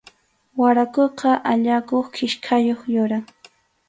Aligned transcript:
Waraquqa 0.59 1.31
allakuq 1.51 2.07
kichkayuq 2.15 2.81
yuram. 2.95 3.25